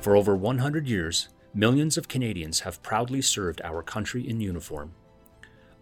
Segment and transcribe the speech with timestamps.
[0.00, 4.92] For over 100 years, millions of Canadians have proudly served our country in uniform.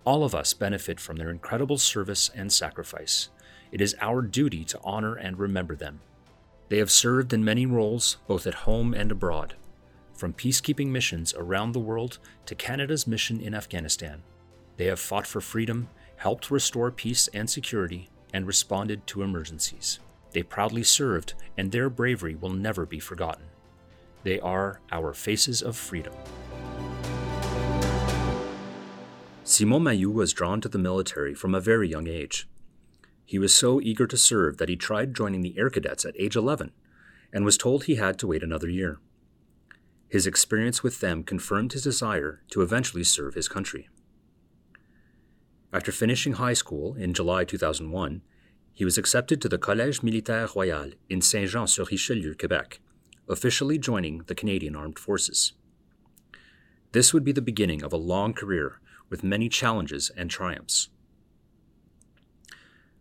[0.05, 3.29] All of us benefit from their incredible service and sacrifice.
[3.71, 6.01] It is our duty to honor and remember them.
[6.69, 9.55] They have served in many roles, both at home and abroad,
[10.15, 14.23] from peacekeeping missions around the world to Canada's mission in Afghanistan.
[14.79, 20.01] They have fought for freedom, helped restore peace and security, and responded to emergencies.
[20.33, 23.45] They proudly served, and their bravery will never be forgotten.
[24.25, 26.13] They are our faces of freedom.
[29.45, 32.47] Simon Mailloux was drawn to the military from a very young age.
[33.25, 36.37] He was so eager to serve that he tried joining the Air Cadets at age
[36.37, 36.73] 11
[37.33, 38.99] and was told he had to wait another year.
[40.09, 43.89] His experience with them confirmed his desire to eventually serve his country.
[45.73, 48.23] After finishing high school in July 2001,
[48.73, 52.81] he was accepted to the Collège Militaire Royal in Saint Jean sur Richelieu, Quebec,
[53.29, 55.53] officially joining the Canadian Armed Forces.
[56.93, 60.89] This would be the beginning of a long career with many challenges and triumphs.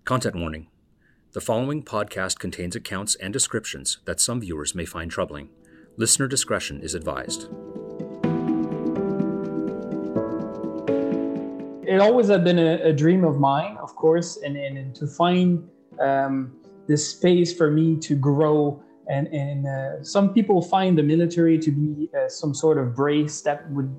[0.04, 0.68] Content warning
[1.32, 5.50] The following podcast contains accounts and descriptions that some viewers may find troubling.
[5.96, 7.44] Listener discretion is advised.
[11.88, 15.08] It always had been a, a dream of mine, of course, and, and, and to
[15.08, 15.70] find
[16.02, 16.54] um,
[16.88, 21.72] this space for me to grow and, and uh, some people find the military to
[21.72, 23.96] be uh, some sort of brace that would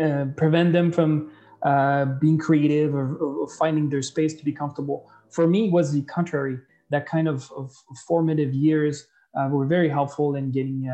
[0.00, 1.30] uh, prevent them from
[1.62, 5.10] uh, being creative or, or, finding their space to be comfortable.
[5.30, 6.58] For me, it was the contrary.
[6.90, 7.72] That kind of, of
[8.06, 9.06] formative years
[9.38, 10.88] uh, were very helpful in getting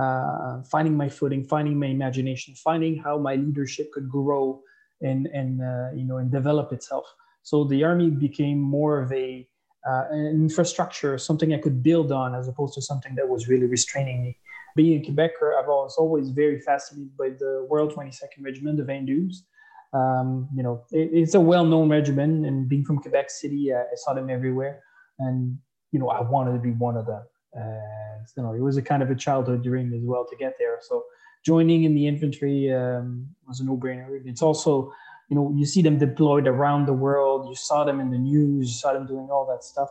[0.00, 4.60] uh, finding my footing, finding my imagination, finding how my leadership could grow
[5.02, 5.58] and and
[5.96, 7.04] you know and develop itself.
[7.42, 9.46] So the army became more of a
[9.88, 13.66] uh, an infrastructure, something I could build on, as opposed to something that was really
[13.66, 14.38] restraining me.
[14.76, 19.04] Being a Quebecer, I was always very fascinated by the Royal 22nd Regiment, the Van
[19.04, 19.44] Doos.
[19.92, 23.96] Um, you know, it, it's a well-known regiment, and being from Quebec City, uh, I
[23.96, 24.82] saw them everywhere,
[25.18, 25.58] and
[25.92, 27.22] you know, I wanted to be one of them.
[27.56, 30.54] Uh, you know, it was a kind of a childhood dream as well to get
[30.58, 30.78] there.
[30.80, 31.02] So,
[31.44, 34.06] joining in the infantry um, was a no-brainer.
[34.24, 34.92] It's also
[35.30, 38.68] you know you see them deployed around the world you saw them in the news
[38.68, 39.88] you saw them doing all that stuff.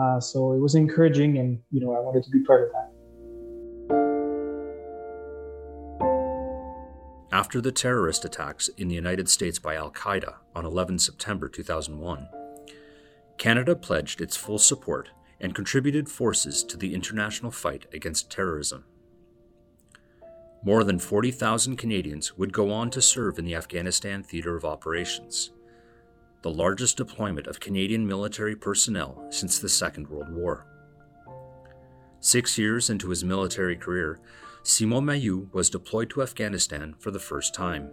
[0.00, 2.92] Uh, so it was encouraging and you know i wanted to be part of that.
[7.32, 12.28] After the terrorist attacks in the united states by al-qaeda on 11 september 2001
[13.36, 15.10] canada pledged its full support
[15.40, 18.84] and contributed forces to the international fight against terrorism
[20.66, 25.52] more than 40,000 Canadians would go on to serve in the Afghanistan Theatre of Operations,
[26.42, 30.66] the largest deployment of Canadian military personnel since the Second World War.
[32.18, 34.18] Six years into his military career,
[34.64, 37.88] Simon Mailloux was deployed to Afghanistan for the first time.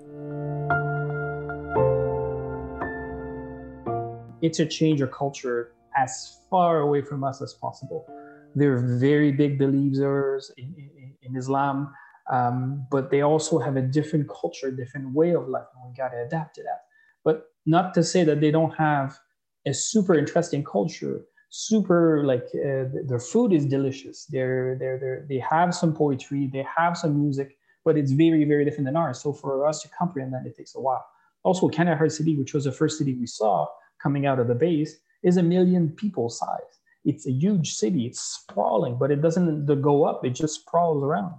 [4.41, 8.07] It's a change of culture as far away from us as possible.
[8.56, 11.94] They're very big believers in, in, in Islam
[12.31, 16.09] um, but they also have a different culture, different way of life, and we got
[16.09, 16.81] to adapt to that.
[17.23, 19.17] But not to say that they don't have
[19.66, 24.25] a super interesting culture, super like uh, their food is delicious.
[24.25, 28.66] They're, they're, they're, they have some poetry, they have some music, but it's very, very
[28.66, 29.22] different than ours.
[29.22, 31.06] So for us to comprehend that, it takes a while.
[31.44, 33.67] Also, Kandahar City, which was the first city we saw
[34.01, 36.79] coming out of the base, is a million people size.
[37.06, 38.06] It's a huge city.
[38.06, 40.25] It's sprawling, but it doesn't go up.
[40.25, 41.33] It just sprawls around.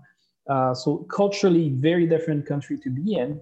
[0.49, 3.41] Uh, so culturally, very different country to be in.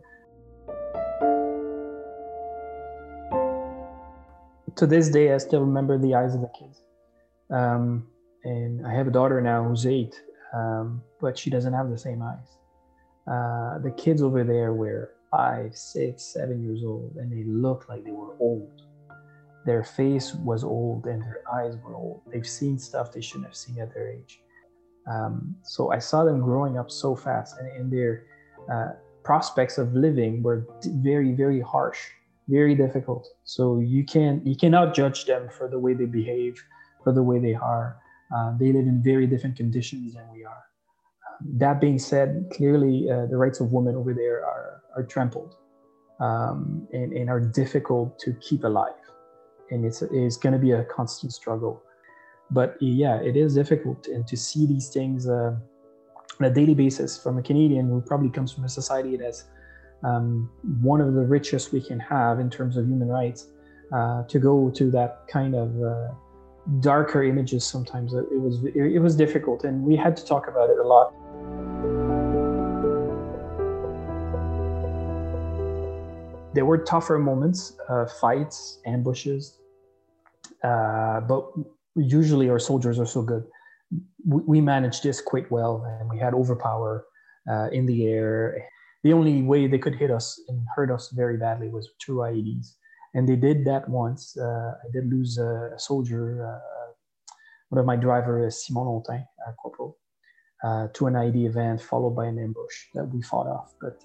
[4.76, 6.80] To this day, I still remember the eyes of the kids.
[7.50, 8.06] Um,
[8.44, 10.20] and I have a daughter now who's eight,
[10.54, 12.56] um, but she doesn't have the same eyes.
[13.26, 18.04] Uh, the kids over there were five, six, seven years old, and they looked like
[18.04, 18.82] they were old.
[19.64, 22.22] Their face was old and their eyes were old.
[22.26, 24.42] They've seen stuff they shouldn't have seen at their age.
[25.10, 28.24] Um, so I saw them growing up so fast, and, and their
[28.72, 28.90] uh,
[29.24, 31.98] prospects of living were very, very harsh,
[32.48, 33.28] very difficult.
[33.44, 36.62] So you can you cannot judge them for the way they behave,
[37.02, 37.96] for the way they are.
[38.34, 40.64] Uh, they live in very different conditions than we are.
[41.28, 45.56] Um, that being said, clearly uh, the rights of women over there are are trampled
[46.20, 48.94] um, and, and are difficult to keep alive,
[49.70, 51.82] and it's it's going to be a constant struggle
[52.52, 55.54] but uh, yeah, it is difficult, and to see these things uh,
[56.40, 59.44] on a daily basis from a Canadian who probably comes from a society that's
[60.04, 60.50] um,
[60.80, 63.48] one of the richest we can have in terms of human rights,
[63.92, 66.08] uh, to go to that kind of uh,
[66.80, 70.78] darker images sometimes it was it was difficult, and we had to talk about it
[70.78, 71.12] a lot.
[76.54, 79.58] There were tougher moments, uh, fights, ambushes,
[80.62, 81.50] uh, but
[81.96, 83.44] usually our soldiers are so good.
[84.26, 87.04] We, we managed this quite well, and we had overpower
[87.50, 88.66] uh, in the air.
[89.04, 92.74] The only way they could hit us and hurt us very badly was through IEDs,
[93.14, 94.36] and they did that once.
[94.36, 96.46] Uh, I did lose a, a soldier.
[96.46, 96.92] Uh,
[97.68, 99.24] one of my drivers, Simon Longtin,
[99.58, 99.96] corporal,
[100.62, 103.74] to an IED event, followed by an ambush that we fought off.
[103.80, 103.98] But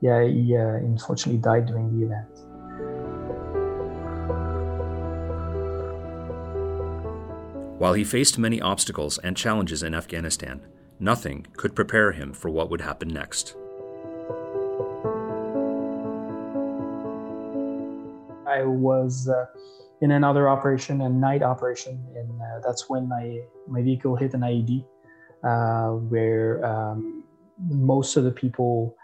[0.00, 3.25] yeah, he uh, unfortunately died during the event.
[7.78, 10.62] While he faced many obstacles and challenges in Afghanistan,
[10.98, 13.54] nothing could prepare him for what would happen next.
[18.48, 19.44] I was uh,
[20.00, 24.40] in another operation, a night operation, and uh, that's when my, my vehicle hit an
[24.40, 24.82] IED,
[25.44, 27.24] uh, where um,
[27.58, 28.96] most of the people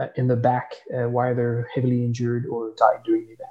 [0.00, 3.50] uh, in the back uh, while they're heavily injured or died during the event.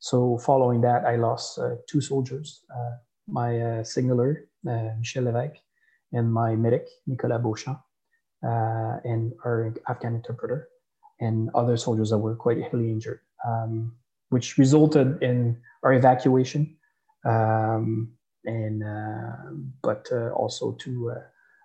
[0.00, 2.62] So following that, I lost uh, two soldiers,
[3.28, 5.60] my signaler, Michel Levesque,
[6.12, 7.80] and my medic, Nicolas Beauchamp,
[8.42, 10.68] and our Afghan interpreter,
[11.20, 13.94] and other soldiers that were quite heavily injured, um,
[14.30, 16.76] which resulted in our evacuation,
[17.24, 18.12] um,
[18.44, 19.52] and uh,
[19.82, 21.14] but uh, also to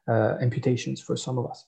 [0.08, 1.66] uh, amputations for some of us.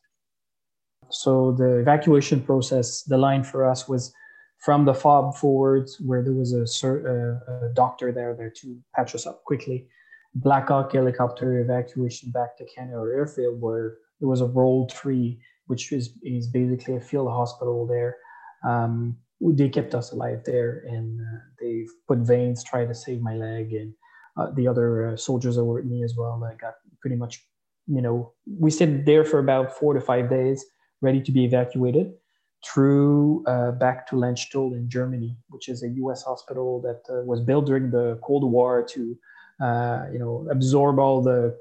[1.10, 4.14] So the evacuation process, the line for us was
[4.60, 9.26] from the FOB forwards, where there was a, a, doctor there there to patch us
[9.26, 9.88] up quickly.
[10.36, 15.92] Black Hawk helicopter evacuation back to Kandahar Airfield, where there was a Role 3, which
[15.92, 18.18] is, is basically a field hospital there.
[18.68, 23.36] Um, they kept us alive there, and uh, they put veins, tried to save my
[23.36, 23.94] leg, and
[24.36, 26.44] uh, the other uh, soldiers that were with me as well.
[26.44, 27.46] I got pretty much,
[27.88, 30.66] you know, we stayed there for about four to five days
[31.02, 32.12] ready to be evacuated
[32.66, 36.24] through uh, back to Landstuhl in Germany, which is a U.S.
[36.24, 39.18] hospital that uh, was built during the Cold War to,
[39.62, 41.58] uh, you know, absorb all the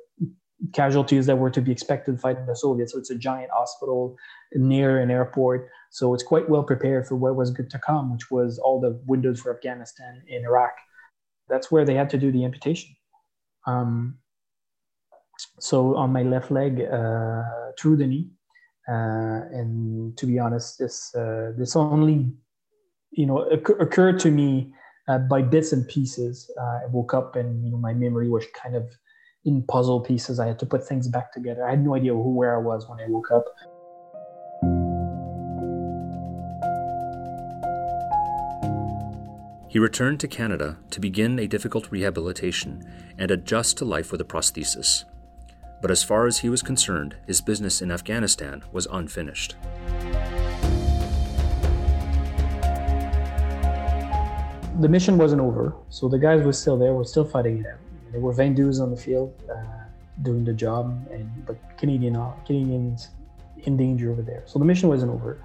[0.72, 2.92] casualties that were to be expected fighting the Soviets.
[2.92, 4.16] So it's a giant hospital
[4.54, 5.68] near an airport.
[5.90, 9.00] So it's quite well prepared for what was good to come, which was all the
[9.06, 10.72] windows for Afghanistan and Iraq.
[11.48, 12.94] That's where they had to do the amputation.
[13.66, 14.18] Um,
[15.60, 17.42] so on my left leg, uh,
[17.78, 18.30] through the knee,
[18.88, 22.32] and to be honest, this uh, this only
[23.10, 24.72] you know occurred to me
[25.08, 26.50] uh, by bits and pieces.
[26.60, 28.90] I woke up and you know my memory was kind of
[29.44, 30.40] in puzzle pieces.
[30.40, 31.66] I had to put things back together.
[31.66, 33.44] I had no idea who where I was when I woke up.
[39.70, 42.82] He returned to Canada to begin a difficult rehabilitation
[43.18, 45.04] and adjust to life with a prosthesis
[45.80, 49.56] but as far as he was concerned, his business in Afghanistan was unfinished.
[54.80, 57.78] The mission wasn't over, so the guys were still there, were still fighting it out.
[58.12, 59.62] There were Van Doos on the field uh,
[60.22, 62.14] doing the job, and but Canadian
[62.46, 63.08] Canadians
[63.64, 64.42] in danger over there.
[64.46, 65.42] So the mission wasn't over.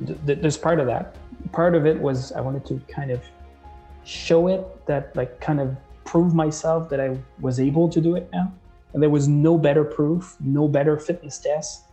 [0.00, 1.16] There's part of that.
[1.52, 3.20] Part of it was I wanted to kind of
[4.04, 8.28] show it that, like, kind of prove myself that I was able to do it
[8.32, 8.52] now
[8.92, 11.84] and there was no better proof, no better fitness test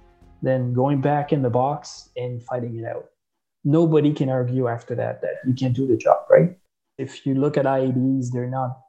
[0.41, 3.05] than going back in the box and fighting it out.
[3.63, 6.57] Nobody can argue after that that you can't do the job, right?
[6.97, 8.79] If you look at IEDs, they're not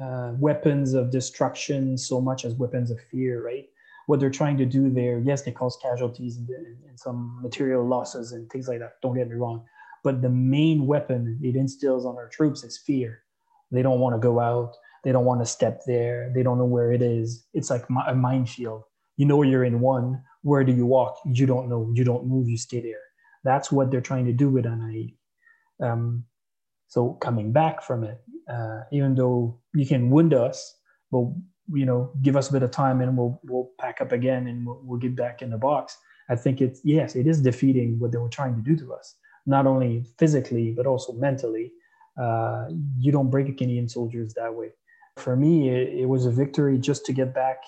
[0.00, 3.66] uh, weapons of destruction so much as weapons of fear, right?
[4.06, 8.32] What they're trying to do there, yes, they cause casualties and, and some material losses
[8.32, 8.94] and things like that.
[9.02, 9.64] Don't get me wrong.
[10.04, 13.22] But the main weapon it instills on our troops is fear.
[13.70, 14.74] They don't want to go out
[15.08, 16.30] they don't want to step there.
[16.34, 17.46] They don't know where it is.
[17.54, 18.82] It's like a minefield.
[19.16, 20.22] You know you're in one.
[20.42, 21.16] Where do you walk?
[21.24, 21.90] You don't know.
[21.94, 22.46] You don't move.
[22.46, 23.00] You stay there.
[23.42, 25.16] That's what they're trying to do with an
[25.82, 26.24] Um,
[26.88, 28.20] so coming back from it,
[28.52, 30.76] uh, even though you can wound us,
[31.10, 31.24] but
[31.72, 34.66] you know, give us a bit of time and we'll we'll pack up again and
[34.66, 35.96] we'll, we'll get back in the box.
[36.28, 39.14] I think it's yes, it is defeating what they were trying to do to us,
[39.46, 41.72] not only physically but also mentally.
[42.20, 42.66] Uh,
[42.98, 44.72] you don't break a Canadian soldiers that way
[45.18, 47.62] for me, it, it was a victory just to get back,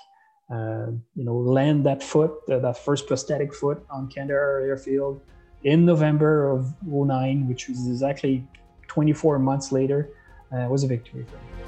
[0.51, 5.21] uh, you know, land that foot, uh, that first prosthetic foot on Kandahar Airfield
[5.63, 8.47] in November of 09, which was exactly
[8.89, 10.11] 24 months later.
[10.53, 11.61] Uh, was a victory for me.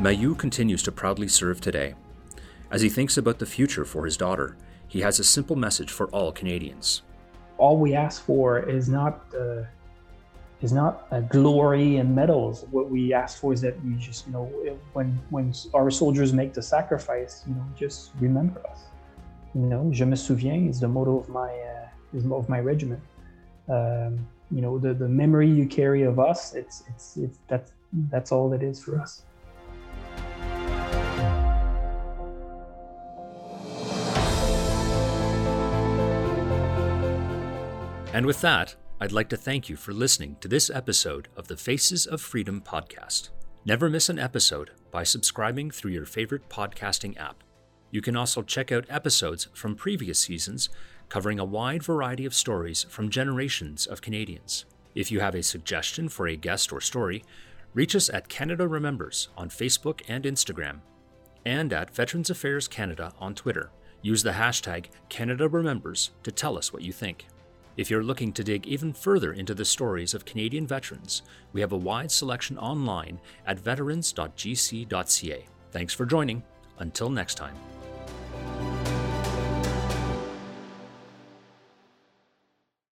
[0.00, 1.94] Mailloux continues to proudly serve today.
[2.70, 4.56] As he thinks about the future for his daughter,
[4.88, 7.02] he has a simple message for all Canadians.
[7.58, 9.62] All we ask for is not uh,
[10.62, 12.64] is not uh, glory and medals.
[12.70, 14.44] What we ask for is that we just, you know,
[14.94, 18.80] when when our soldiers make the sacrifice, you know, just remember us.
[19.56, 23.00] you know, je me souviens is the motto of my uh, is of my regiment.
[23.68, 27.72] Um, you know, the, the memory you carry of us, it's it's it's that's
[28.10, 29.22] that's all it is for us.
[38.12, 41.56] And with that, I'd like to thank you for listening to this episode of the
[41.58, 43.28] Faces of Freedom podcast.
[43.66, 47.44] Never miss an episode by subscribing through your favorite podcasting app.
[47.90, 50.70] You can also check out episodes from previous seasons
[51.10, 54.64] covering a wide variety of stories from generations of Canadians.
[54.94, 57.22] If you have a suggestion for a guest or story,
[57.74, 60.80] reach us at Canada Remembers on Facebook and Instagram,
[61.44, 63.70] and at Veterans Affairs Canada on Twitter.
[64.00, 67.26] Use the hashtag Canada Remembers to tell us what you think.
[67.76, 71.72] If you're looking to dig even further into the stories of Canadian veterans, we have
[71.72, 75.46] a wide selection online at veterans.gc.ca.
[75.72, 76.42] Thanks for joining.
[76.78, 77.54] Until next time.